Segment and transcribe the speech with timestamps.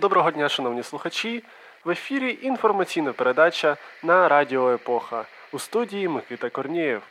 [0.00, 1.44] Доброго дня, шановні слухачі.
[1.84, 7.02] В ефірі інформаційна передача на Радіо Епоха у студії Микита Корнієв.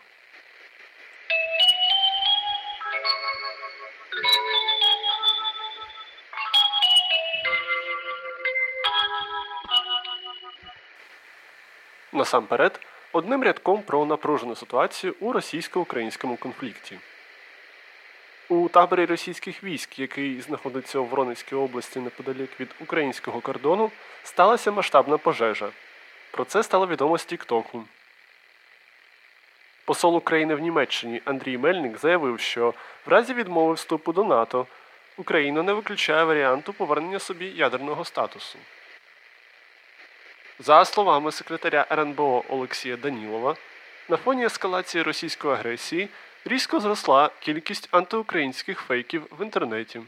[12.30, 12.80] Насамперед,
[13.12, 17.00] одним рядком про напружену ситуацію у російсько-українському конфлікті.
[18.50, 23.92] У таборі російських військ, який знаходиться у Воронезькій області неподалік від українського кордону,
[24.24, 25.70] сталася масштабна пожежа.
[26.32, 27.84] Про це стало відомо з Тіктоку.
[29.86, 32.74] Посол України в Німеччині Андрій Мельник заявив, що
[33.06, 34.68] в разі відмови вступу до НАТО
[35.18, 38.60] Україна не виключає варіанту повернення собі ядерного статусу.
[40.62, 43.56] За словами секретаря РНБО Олексія Данілова,
[44.10, 46.10] на фоні ескалації російської агресії
[46.46, 50.02] різко зросла кількість антиукраїнських фейків в інтернеті.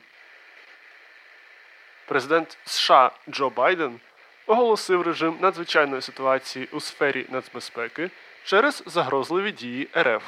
[2.07, 3.99] Президент США Джо Байден
[4.47, 8.09] оголосив режим надзвичайної ситуації у сфері нацбезпеки
[8.43, 10.23] через загрозливі дії РФ.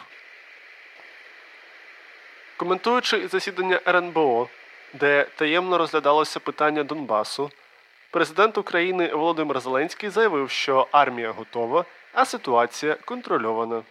[2.58, 4.50] Коментуючи засідання РНБО,
[4.94, 7.52] де таємно розглядалося питання Донбасу,
[8.14, 13.84] президент України Володимир Зеленський заявив, що армія готова, а ситуація контрольована.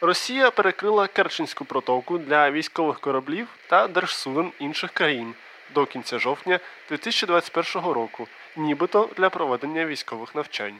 [0.00, 5.34] Росія перекрила Керченську протоку для військових кораблів та держсуден інших країн
[5.74, 10.76] до кінця жовтня 2021 року, нібито для проведення військових навчань.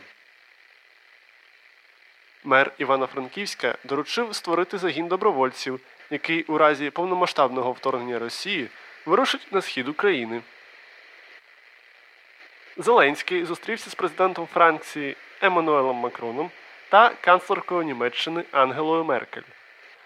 [2.45, 8.69] Мер Івано-Франківська доручив створити загін добровольців, який у разі повномасштабного вторгнення Росії
[9.07, 10.43] вирушить на схід України.
[12.77, 16.51] Зеленський зустрівся з президентом Франції Еммануелем Макроном
[16.89, 19.43] та канцлеркою Німеччини Ангелою Меркель.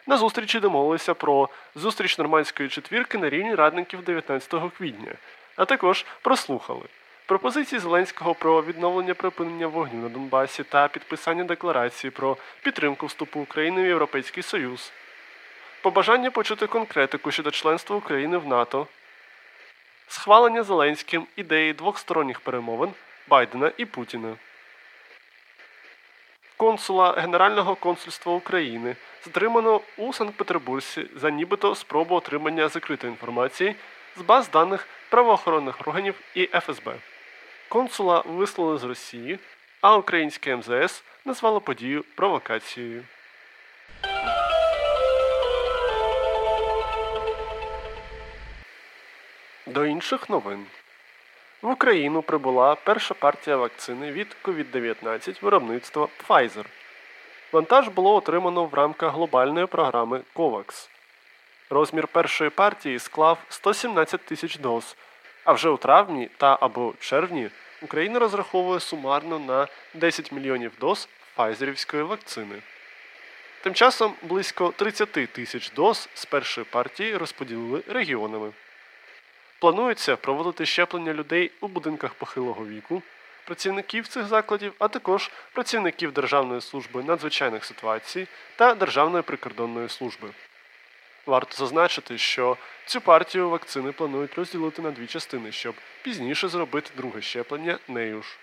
[0.07, 5.13] На зустрічі домовилися про зустріч нормандської четвірки на рівні радників 19 квітня,
[5.57, 6.83] а також прослухали
[7.27, 13.83] пропозиції Зеленського про відновлення припинення вогню на Донбасі та підписання декларації про підтримку вступу України
[13.83, 14.93] в Європейський Союз,
[15.83, 18.87] побажання почути конкретику щодо членства України в НАТО,
[20.09, 22.91] схвалення Зеленським ідеї двохсторонніх перемовин
[23.29, 24.37] Байдена і Путіна
[26.57, 33.75] консула Генерального консульства України затримано у Санкт-Петербурзі за нібито спробу отримання закритої інформації
[34.17, 36.95] з баз даних правоохоронних органів і ФСБ.
[37.69, 39.39] Консула вислали з Росії,
[39.81, 43.05] а українське МЗС назвало подію провокацією.
[49.67, 50.67] До інших новин.
[51.63, 56.65] В Україну прибула перша партія вакцини від COVID-19 виробництва Pfizer.
[57.53, 60.89] Вантаж було отримано в рамках глобальної програми COVAX.
[61.71, 64.97] Розмір першої партії склав 117 тисяч доз,
[65.45, 67.51] а вже у травні та або червні
[67.83, 72.63] Україна розраховує сумарно на 10 мільйонів доз файзерівської вакцини.
[73.63, 78.53] Тим часом близько 30 тисяч доз з першої партії розподілили регіонами.
[79.59, 83.03] Планується проводити щеплення людей у будинках похилого віку,
[83.45, 90.29] працівників цих закладів, а також працівників Державної служби надзвичайних ситуацій та Державної прикордонної служби.
[91.27, 92.57] Варто зазначити, що
[92.87, 98.37] цю партію вакцини планують розділити на дві частини, щоб пізніше зробити друге щеплення нею ж.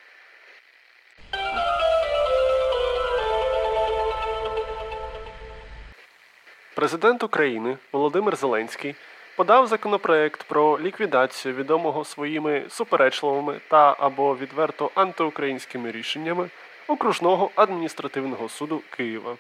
[6.76, 8.96] Президент України Володимир Зеленський
[9.36, 16.50] подав законопроект про ліквідацію відомого своїми суперечливими та або відверто антиукраїнськими рішеннями
[16.88, 19.38] окружного адміністративного суду Києва.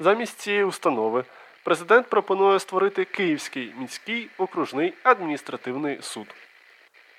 [0.00, 1.24] Замість цієї установи
[1.62, 6.26] президент пропонує створити Київський міський окружний адміністративний суд.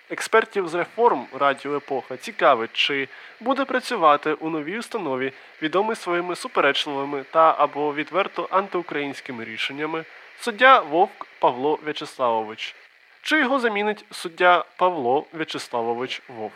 [0.10, 3.08] Експертів з реформ Радіо Епоха цікавить, чи
[3.40, 5.32] буде працювати у новій установі,
[5.62, 10.06] відомий своїми суперечливими та або відверто антиукраїнськими рішеннями
[10.40, 12.76] суддя Вовк Павло В'ячеславович.
[13.22, 16.54] Чи його замінить суддя Павло В'ячеславович Вовк?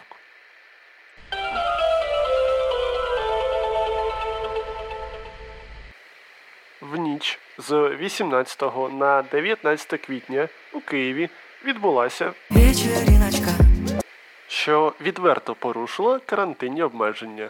[6.81, 8.61] В ніч з 18
[8.91, 11.29] на 19 квітня у Києві
[11.65, 13.51] відбулася вечеріночка,
[14.47, 17.49] що відверто порушила карантинні обмеження.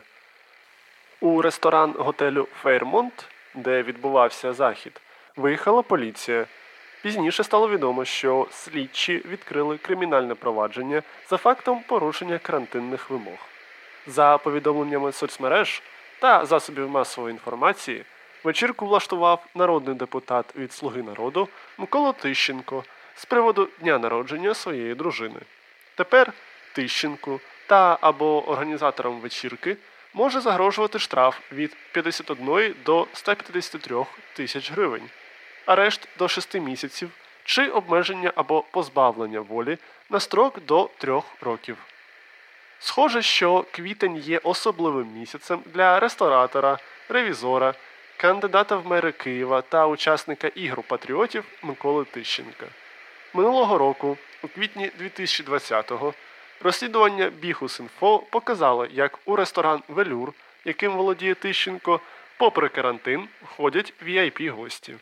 [1.22, 5.02] У ресторан готелю Фейрмонт, де відбувався захід,
[5.40, 6.46] виїхала поліція.
[7.02, 13.38] Пізніше стало відомо, що слідчі відкрили кримінальне провадження за фактом порушення карантинних вимог.
[14.08, 15.82] За повідомленнями соцмереж
[16.20, 18.06] та засобів масової інформації,
[18.44, 21.48] вечірку влаштував народний депутат від Слуги народу
[21.78, 22.84] Микола Тищенко
[23.16, 25.40] з приводу дня народження своєї дружини.
[25.96, 26.34] Тепер
[26.74, 29.78] Тищенку та або організаторам вечірки
[30.14, 35.10] може загрожувати штраф від 51 до 153 тисяч гривень,
[35.66, 37.10] арешт до 6 місяців
[37.44, 39.78] чи обмеження або позбавлення волі
[40.10, 41.78] на строк до 3 років.
[42.80, 46.78] Схоже, що квітень є особливим місяцем для ресторатора,
[47.10, 47.74] ревізора,
[48.18, 52.66] кандидата в мери Києва та учасника ігру патріотів Миколи Тищенка.
[53.34, 56.14] Минулого року, у квітні 2020-го,
[56.62, 60.34] розслідування Біхус.Інфо показало, як у ресторан Велюр,
[60.66, 62.00] яким володіє Тищенко,
[62.38, 64.96] попри карантин, входять vip гості.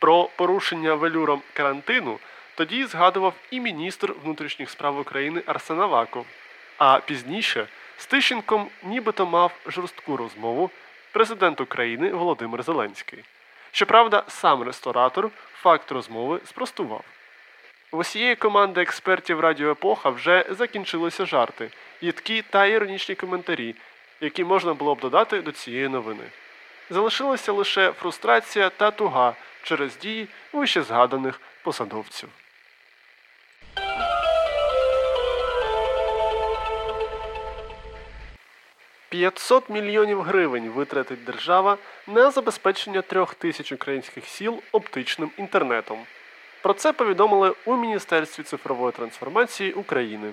[0.00, 2.18] Про порушення велюром карантину
[2.54, 6.26] тоді згадував і міністр внутрішніх справ України Арсен Аваков,
[6.78, 7.66] а пізніше
[7.96, 10.70] з Тищенком нібито мав жорстку розмову
[11.12, 13.24] президент України Володимир Зеленський.
[13.72, 17.04] Щоправда, сам ресторатор факт розмови спростував.
[17.92, 21.70] В усієї команди експертів Радіо Епоха вже закінчилися жарти,
[22.00, 23.74] їдкі та іронічні коментарі,
[24.20, 26.24] які можна було б додати до цієї новини.
[26.90, 32.28] Залишилася лише фрустрація та туга через дії вище згаданих посадовців.
[39.10, 45.98] 500 мільйонів гривень витратить держава на забезпечення трьох тисяч українських сіл оптичним інтернетом.
[46.62, 50.32] Про це повідомили у Міністерстві цифрової трансформації України.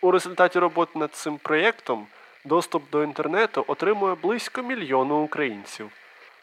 [0.00, 2.06] У результаті роботи над цим проєктом
[2.44, 5.90] доступ до інтернету отримує близько мільйону українців.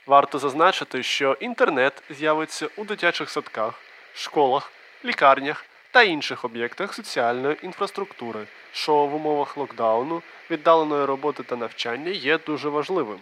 [0.10, 3.74] Варто зазначити, що інтернет з'явиться у дитячих садках,
[4.14, 4.72] школах,
[5.06, 8.40] лікарнях та інших об'єктах соціальної інфраструктури,
[8.72, 10.22] що в умовах локдауну,
[10.52, 13.20] віддаленої роботи та навчання є дуже важливим.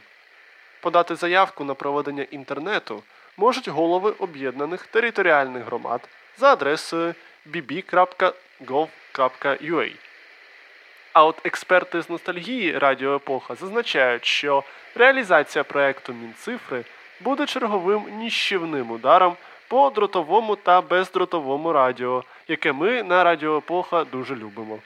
[0.81, 3.03] Подати заявку на проведення інтернету
[3.37, 8.37] можуть голови об'єднаних територіальних громад за адресою bb.gov.ua.
[11.13, 14.63] А от експерти з ностальгії Радіо Епоха зазначають, що
[14.95, 16.83] реалізація проекту Мінцифри
[17.19, 19.36] буде черговим ніщівним ударом
[19.68, 24.80] по дротовому та бездротовому радіо, яке ми на Радіо Епоха дуже любимо.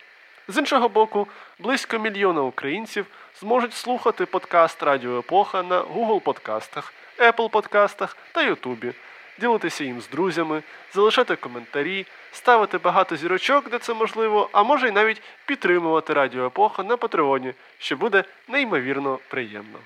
[0.48, 1.28] З іншого боку,
[1.60, 3.06] близько мільйона українців
[3.40, 8.94] зможуть слухати подкаст Радіо Епоха на Google подкастах, Apple подкастах та Ютубі,
[9.42, 14.92] ділитися їм з друзями, залишати коментарі, ставити багато зірочок, де це можливо, а може й
[14.92, 19.80] навіть підтримувати Радіо Епоха на Патреоні, що буде неймовірно приємно.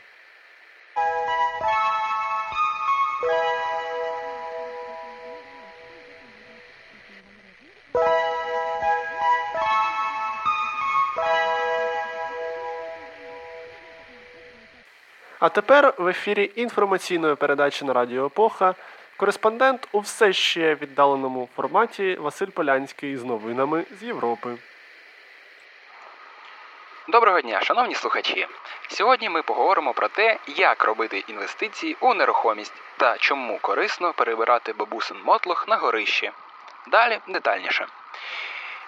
[15.40, 18.76] А тепер в ефірі інформаційної передачі на Радіо Епоха
[19.18, 24.58] кореспондент у все ще віддаленому форматі Василь Полянський з новинами з Європи.
[27.08, 28.48] Доброго дня, шановні слухачі.
[28.88, 35.18] Сьогодні ми поговоримо про те, як робити інвестиції у нерухомість та чому корисно перебирати бабусин
[35.24, 36.32] мотлох на горищі.
[36.88, 37.88] Далі детальніше.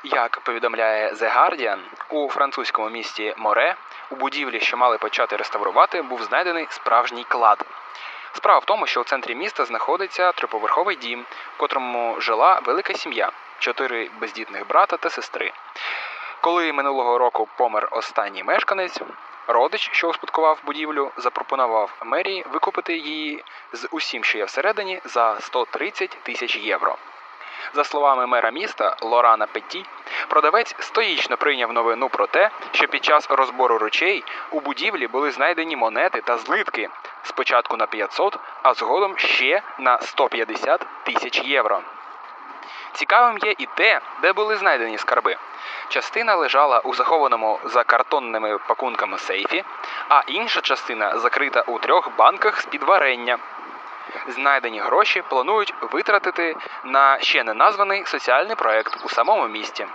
[0.04, 1.80] Як повідомляє The Guardian,
[2.10, 3.76] у французькому місті Море
[4.12, 7.66] у будівлі, що мали почати реставрувати, був знайдений справжній клад.
[8.38, 11.26] Справа в тому, що у центрі міста знаходиться триповерховий дім,
[11.56, 15.52] в котрому жила велика сім'я, чотири бездітних брата та сестри.
[16.42, 19.02] Коли минулого року помер останній мешканець,
[19.48, 26.18] родич, що успадкував будівлю, запропонував мерії викупити її з усім, що є всередині, за 130
[26.24, 26.98] тисяч євро.
[27.74, 29.86] За словами мера міста Лорана Петті,
[30.28, 35.76] продавець стоїчно прийняв новину про те, що під час розбору речей у будівлі були знайдені
[35.76, 36.90] монети та злитки
[37.24, 41.82] спочатку на 500, а згодом ще на 150 тисяч євро.
[42.94, 45.38] Цікавим є і те, де були знайдені скарби.
[45.90, 49.64] Частина лежала у захованому за картонними пакунками сейфі,
[50.10, 53.38] а інша частина закрита у трьох банках з під варення.
[54.28, 59.88] Знайдені гроші планують витратити на ще не названий соціальний проект у самому місті.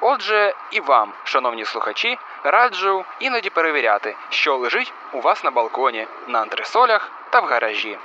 [0.00, 6.40] Отже, і вам, шановні слухачі, раджу іноді перевіряти, що лежить у вас на балконі, на
[6.40, 7.98] антресолях та в гаражі.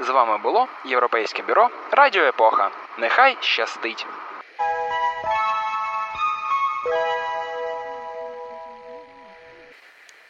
[0.00, 2.70] З вами було Європейське бюро Радіо Епоха.
[2.98, 4.06] Нехай щастить!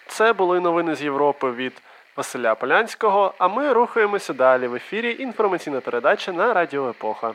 [0.06, 1.82] Це були новини з Європи від
[2.16, 7.34] Василя Полянського, а ми рухаємося далі в ефірі інформаційна передача на Радіо Епоха.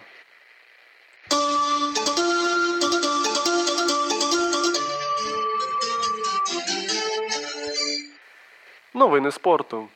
[8.94, 9.88] Новини спорту.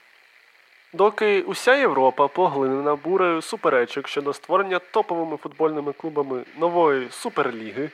[0.93, 7.89] Доки уся Європа поглинена бурею суперечок щодо створення топовими футбольними клубами нової суперліги,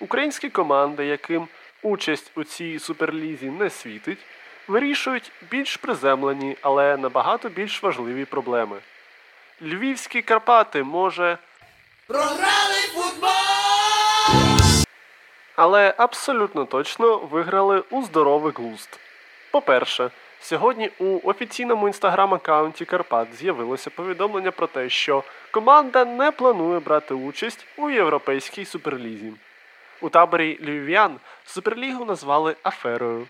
[0.00, 1.48] українські команди, яким
[1.82, 4.18] участь у цій суперлізі не світить,
[4.68, 8.76] вирішують більш приземлені, але набагато більш важливі проблеми.
[9.62, 11.38] Львівські Карпати може.
[12.06, 13.30] Програли футбол!
[15.56, 18.98] Але абсолютно точно виграли у здоровий глузд.
[19.50, 27.14] По-перше, Сьогодні у офіційному інстаграм-аккаунті Карпат з'явилося повідомлення про те, що команда не планує брати
[27.14, 29.32] участь у європейській суперлізі.
[30.00, 33.26] У таборі львів'ян суперлігу назвали аферою.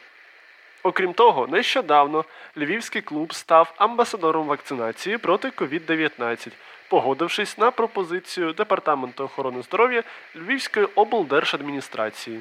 [0.82, 2.24] Окрім того, нещодавно
[2.56, 6.48] львівський клуб став амбасадором вакцинації проти COVID-19,
[6.88, 10.02] погодившись на пропозицію Департаменту охорони здоров'я
[10.36, 12.40] Львівської облдержадміністрації.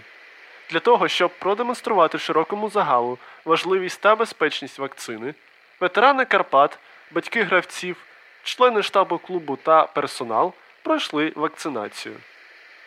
[0.70, 5.34] Для того, щоб продемонструвати широкому загалу важливість та безпечність вакцини,
[5.80, 6.80] ветерани Карпат,
[7.12, 7.98] батьки гравців,
[8.44, 12.16] члени штабу клубу та персонал пройшли вакцинацію.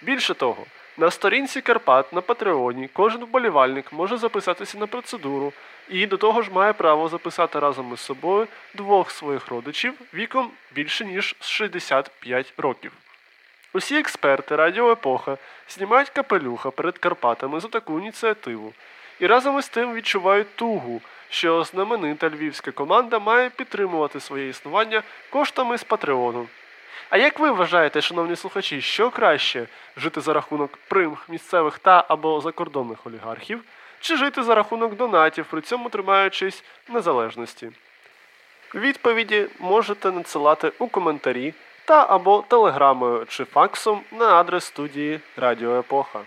[0.02, 0.67] Більше того,
[0.99, 5.52] на сторінці Карпат на Патреоні кожен вболівальник може записатися на процедуру
[5.88, 11.05] і до того ж має право записати разом із собою двох своїх родичів віком більше
[11.05, 12.93] ніж 65 років.
[13.73, 15.37] Усі експерти Радіо Епоха
[15.69, 18.73] знімають капелюха перед Карпатами за таку ініціативу
[19.21, 21.00] і разом із тим відчувають тугу,
[21.31, 26.47] що знаменита львівська команда має підтримувати своє існування коштами з Патреону.
[27.11, 29.66] А як ви вважаєте, шановні слухачі, що краще
[29.97, 33.64] жити за рахунок примх місцевих та або закордонних олігархів,
[34.00, 37.71] чи жити за рахунок донатів, при цьому тримаючись незалежності?
[38.75, 41.54] Відповіді можете надсилати у коментарі
[41.85, 46.21] та або телеграмою чи факсом на адрес студії Радіо Епоха.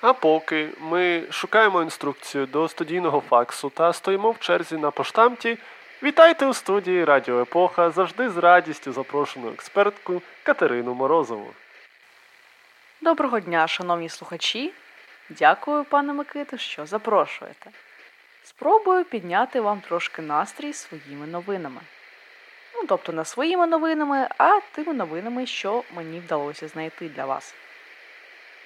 [0.00, 5.58] А поки ми шукаємо інструкцію до студійного факсу та стоїмо в черзі на поштамті,
[6.02, 11.50] вітайте у студії Радіо Епоха завжди з радістю запрошену експертку Катерину Морозову.
[13.00, 14.72] Доброго дня, шановні слухачі.
[15.28, 17.70] Дякую, пане Микито, що запрошуєте.
[18.44, 21.80] Спробую підняти вам трошки настрій своїми новинами.
[22.74, 27.54] Ну, тобто не своїми новинами, а тими новинами, що мені вдалося знайти для вас.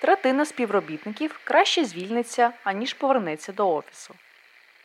[0.05, 4.15] Третина співробітників краще звільниться, аніж повернеться до офісу.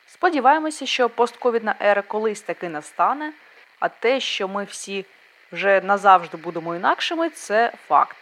[0.08, 3.34] Сподіваємося, що постковідна ера колись таки настане,
[3.80, 5.06] а те, що ми всі
[5.52, 8.18] вже назавжди будемо інакшими, це факт.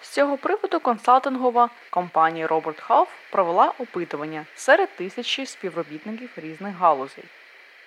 [0.00, 7.24] З цього приводу консалтингова компанія Роберт Half провела опитування серед тисячі співробітників різних галузей.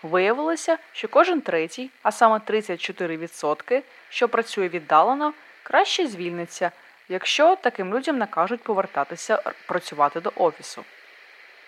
[0.03, 5.33] Виявилося, що кожен третій, а саме 34%, що працює віддалено,
[5.63, 6.71] краще звільниться,
[7.11, 10.85] якщо таким людям накажуть повертатися працювати до офісу.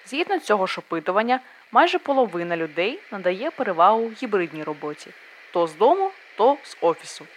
[0.05, 1.39] Згідно цього ж опитування,
[1.71, 5.11] майже половина людей надає перевагу гібридній роботі
[5.51, 7.27] то з дому, то з офісу.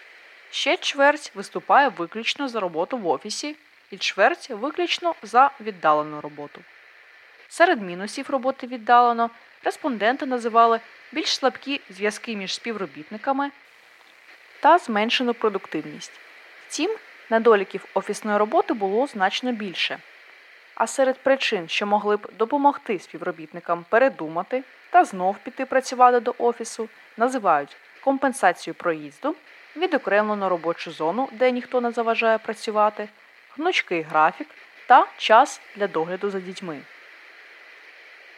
[0.50, 3.56] Ще чверть виступає виключно за роботу в офісі
[3.90, 6.60] і чверть виключно за віддалену роботу.
[7.48, 9.30] Серед мінусів роботи віддалено
[9.64, 10.80] респонденти називали
[11.12, 13.50] більш слабкі зв'язки між співробітниками
[14.60, 16.12] та зменшену продуктивність.
[16.68, 16.96] Втім,
[17.30, 19.98] недоліків офісної роботи було значно більше.
[20.74, 26.88] А серед причин, що могли б допомогти співробітникам передумати та знов піти працювати до офісу,
[27.16, 29.36] називають компенсацію проїзду
[29.76, 33.08] відокремлену робочу зону, де ніхто не заважає працювати,
[33.56, 34.48] гнучкий графік
[34.86, 36.80] та час для догляду за дітьми.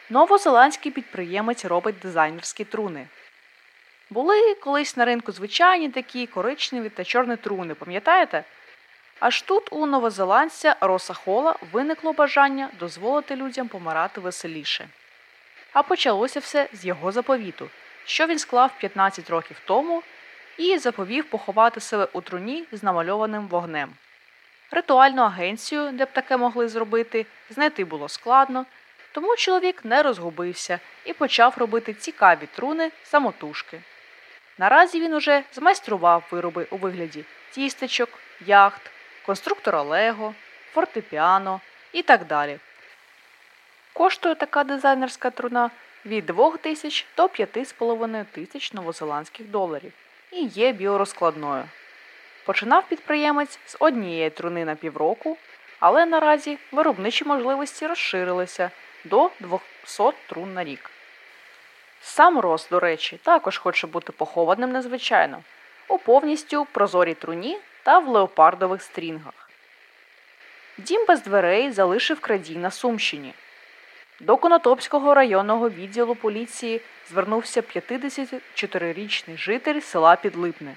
[0.09, 3.07] Новозеландський підприємець робить дизайнерські труни.
[4.09, 8.43] Були колись на ринку звичайні такі коричневі та чорні труни, пам'ятаєте?
[9.19, 14.87] Аж тут у новозеландця Роса Хола виникло бажання дозволити людям помирати веселіше.
[15.73, 17.69] А почалося все з його заповіту,
[18.05, 20.03] що він склав 15 років тому
[20.57, 23.93] і заповів поховати себе у труні з намальованим вогнем.
[24.71, 28.65] Ритуальну агенцію, де б таке могли зробити, знайти було складно,
[29.11, 33.81] тому чоловік не розгубився і почав робити цікаві труни самотужки.
[34.57, 38.09] Наразі він уже змайстрував вироби у вигляді тістечок,
[38.45, 38.91] яхт,
[39.29, 40.33] конструктора Лего,
[40.73, 42.59] фортепіано і так далі.
[43.93, 45.69] Коштує така дизайнерська труна
[46.05, 49.93] від 2 тисяч до 5,5 тисяч новозеландських доларів
[50.31, 51.63] і є біорозкладною.
[52.45, 55.37] Починав підприємець з однієї труни на півроку,
[55.79, 58.71] але наразі виробничі можливості розширилися
[59.03, 60.91] до 200 трун на рік.
[62.01, 65.43] Сам Рос, до речі, також хоче бути похованим незвичайно
[65.87, 69.49] у повністю прозорій труні та в леопардових стрінгах.
[70.77, 73.33] Дім без дверей залишив крадій на Сумщині.
[74.19, 80.75] До Конотопського районного відділу поліції звернувся 54-річний житель села Підлипне.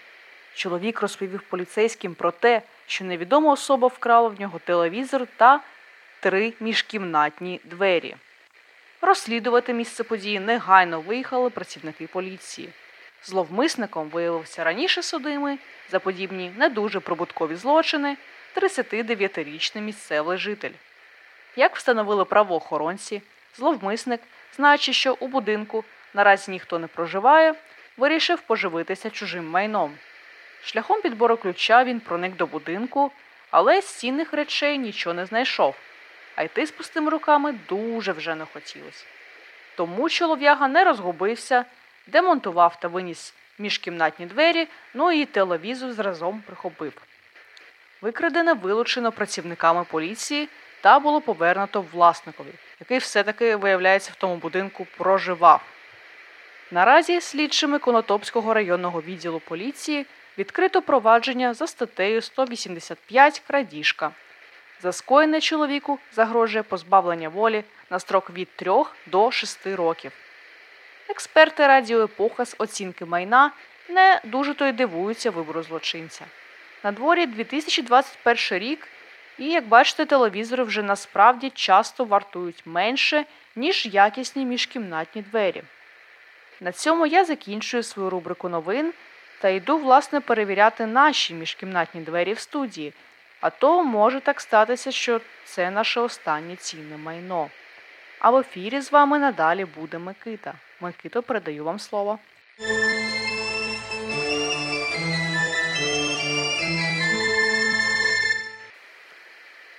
[0.54, 5.60] Чоловік розповів поліцейським про те, що невідома особа вкрала в нього телевізор та
[6.20, 8.16] три міжкімнатні двері.
[9.00, 12.68] Розслідувати місце події негайно виїхали працівники поліції.
[13.24, 15.58] Зловмисником виявився раніше судимий
[15.90, 18.16] за подібні не дуже прибуткові злочини
[18.56, 20.72] 39-річний місцевий житель.
[21.56, 23.22] Як встановили правоохоронці,
[23.56, 24.20] зловмисник,
[24.56, 27.54] знаючи, що у будинку наразі ніхто не проживає,
[27.96, 29.94] вирішив поживитися чужим майном.
[30.64, 33.12] Шляхом підбору ключа він проник до будинку,
[33.50, 35.74] але з цінних речей нічого не знайшов,
[36.36, 39.04] а йти з пустими руками дуже вже не хотілося.
[39.76, 41.64] Тому чолов'яга не розгубився,
[42.06, 46.92] демонтував та виніс міжкімнатні двері, ну і телевізор зразом прихопив.
[48.00, 50.48] Викрадене вилучено працівниками поліції
[50.80, 55.60] та було повернуто власникові, який все-таки, виявляється, в тому будинку проживав.
[56.70, 60.06] Наразі слідчими Конотопського районного відділу поліції
[60.38, 64.10] відкрито провадження за статтею 185 крадіжка.
[64.82, 68.72] За скоєне чоловіку загрожує позбавлення волі на строк від 3
[69.06, 70.12] до 6 років.
[71.08, 73.50] Експерти радіо епоха з оцінки майна
[73.88, 76.24] не дуже то й дивуються вибору злочинця.
[76.84, 78.88] На дворі 2021 рік,
[79.38, 83.24] і, як бачите, телевізори вже насправді часто вартують менше,
[83.56, 85.62] ніж якісні міжкімнатні двері.
[86.60, 88.92] На цьому я закінчую свою рубрику новин
[89.40, 92.92] та йду, власне, перевіряти наші міжкімнатні двері в студії,
[93.40, 97.50] а то може так статися, що це наше останнє цінне майно.
[98.22, 100.54] А в ефірі з вами надалі буде Микита.
[100.80, 102.18] Микито, передаю вам слово.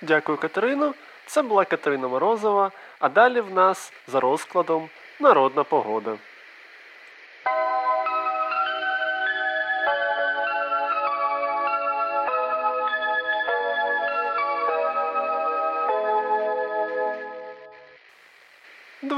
[0.02, 0.94] Дякую, Катерино.
[1.26, 4.88] Це була Катерина Морозова, а далі в нас за розкладом
[5.20, 6.16] народна погода.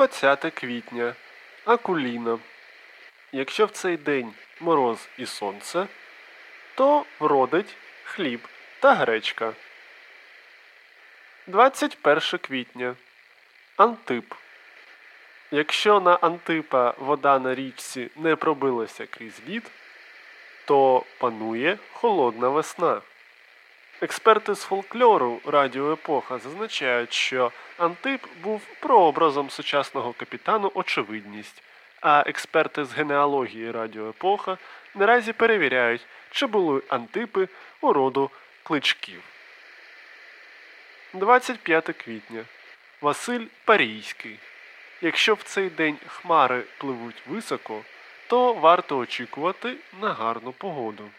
[0.06, 1.14] Двадцяте квітня.
[1.64, 2.38] Акуліна.
[3.32, 5.86] Якщо в цей день мороз і сонце,
[6.74, 8.48] то вродить хліб
[8.80, 9.52] та гречка.
[11.46, 12.94] 21 квітня.
[13.76, 14.34] Антип.
[15.50, 19.70] Якщо на Антипа вода на річці не пробилася крізь лід,
[20.64, 23.00] то панує холодна весна.
[24.00, 31.62] Експерти з фольклору Радіо Епоха зазначають, що Антип був прообразом сучасного капітану Очевидність,
[32.00, 34.58] а експерти з генеалогії Радіо Епоха
[34.94, 37.48] наразі перевіряють, чи були антипи
[37.80, 38.30] у роду
[38.62, 39.22] кличків.
[41.12, 42.44] 25 квітня.
[43.00, 44.38] Василь Парійський.
[45.02, 47.82] Якщо в цей день хмари пливуть високо,
[48.26, 51.10] то варто очікувати на гарну погоду.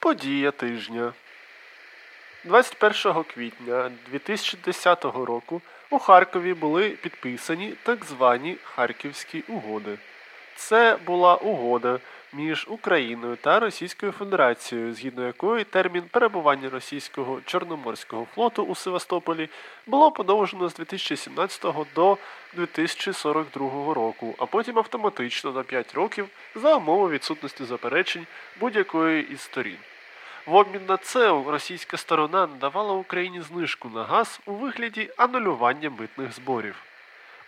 [0.00, 1.12] Подія тижня.
[2.44, 9.98] 21 квітня 2010 року у Харкові були підписані так звані Харківські угоди.
[10.56, 11.98] Це була угода
[12.32, 19.48] між Україною та Російською Федерацією, згідно якої термін перебування російського Чорноморського флоту у Севастополі
[19.86, 22.18] було подовжено з 2017 до
[22.54, 28.26] 2042 року, а потім автоматично на 5 років за умови відсутності заперечень
[28.60, 29.76] будь-якої із сторін.
[30.46, 36.32] В обмін на це російська сторона надавала Україні знижку на газ у вигляді анулювання митних
[36.32, 36.87] зборів.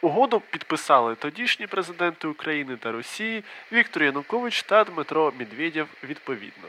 [0.02, 6.68] Угоду підписали тодішні президенти України та Росії Віктор Янукович та Дмитро Медведєв відповідно.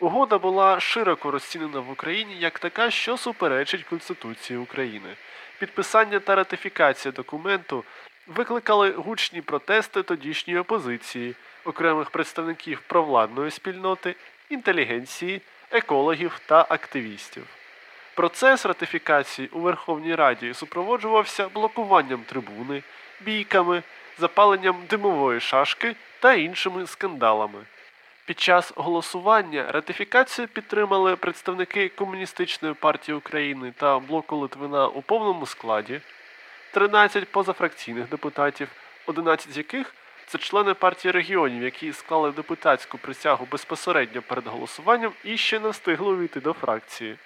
[0.00, 5.08] Угода була широко розцінена в Україні як така, що суперечить Конституції України.
[5.58, 7.84] Підписання та ратифікація документу
[8.26, 14.14] викликали гучні протести тодішньої опозиції, окремих представників провладної спільноти,
[14.48, 17.46] інтелігенції, екологів та активістів.
[18.14, 22.82] Процес ратифікації у Верховній Раді супроводжувався блокуванням трибуни,
[23.20, 23.82] бійками,
[24.18, 27.58] запаленням димової шашки та іншими скандалами.
[28.26, 36.00] Під час голосування ратифікацію підтримали представники Комуністичної партії України та блоку Литвина у повному складі.
[36.70, 38.68] 13 позафракційних депутатів,
[39.06, 39.94] 11 з яких
[40.26, 46.12] це члени партії регіонів, які склали депутатську присягу безпосередньо перед голосуванням і ще не встигли
[46.12, 47.16] увійти до фракції.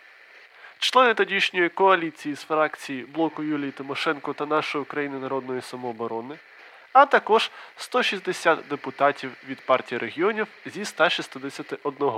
[0.80, 6.36] Члени тодішньої коаліції з фракції блоку Юлії Тимошенко та нашої України народної самооборони,
[6.92, 12.10] а також 160 депутатів від партії регіонів зі 161.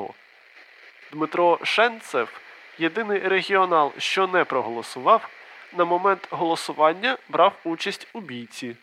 [1.12, 2.40] Дмитро Шенцев,
[2.78, 5.28] єдиний регіонал, що не проголосував,
[5.72, 8.76] на момент голосування брав участь у бійці.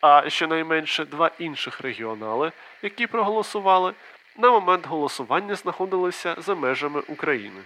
[0.00, 3.94] А щонайменше два інших регіонали, які проголосували,
[4.36, 7.60] на момент голосування знаходилися за межами України.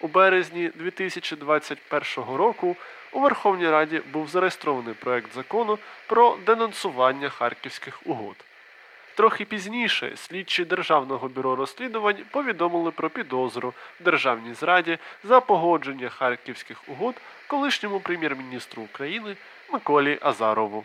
[0.00, 2.76] У березні 2021 року
[3.12, 8.36] у Верховній Раді був зареєстрований проект закону про денонсування харківських угод.
[9.14, 16.88] Трохи пізніше слідчі Державного бюро розслідувань повідомили про підозру в державній зраді за погодження харківських
[16.88, 17.14] угод
[17.46, 19.36] колишньому прем'єр-міністру України
[19.72, 20.84] Миколі Азарову.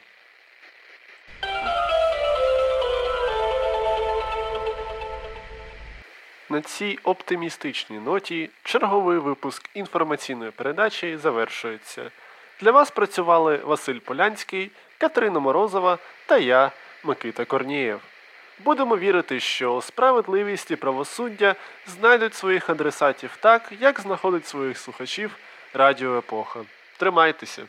[6.52, 12.12] На цій оптимістичній ноті черговий випуск інформаційної передачі завершується.
[12.62, 16.72] Для вас працювали Василь Полянський, Катерина Морозова та я,
[17.04, 18.02] Микита Корнієв.
[18.60, 21.56] Будемо вірити, що справедливість і правосуддя
[21.88, 25.36] знайдуть своїх адресатів так, як знаходить своїх слухачів
[25.74, 26.60] Радіо Епоха.
[26.98, 27.64] Тримайтеся!